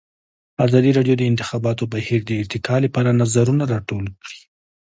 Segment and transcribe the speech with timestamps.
[0.65, 4.39] ازادي راډیو د د انتخاباتو بهیر د ارتقا لپاره نظرونه راټول کړي.